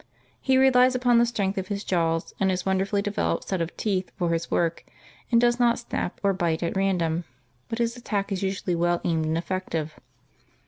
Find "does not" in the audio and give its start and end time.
5.39-5.77